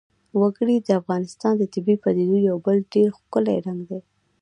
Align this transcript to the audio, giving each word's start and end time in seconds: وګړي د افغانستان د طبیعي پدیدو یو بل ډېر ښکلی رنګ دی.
وګړي 0.41 0.77
د 0.81 0.89
افغانستان 1.01 1.53
د 1.57 1.63
طبیعي 1.73 1.97
پدیدو 2.03 2.37
یو 2.49 2.57
بل 2.65 2.77
ډېر 2.93 3.09
ښکلی 3.19 3.57
رنګ 3.67 3.79
دی. 3.89 3.99